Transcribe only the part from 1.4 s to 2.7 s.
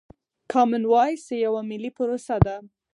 يوه ملي پروسه ده.